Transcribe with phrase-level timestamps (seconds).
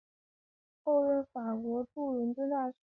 [0.83, 2.73] 后任法国驻伦敦大使。